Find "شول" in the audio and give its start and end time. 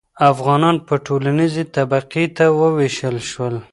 3.31-3.55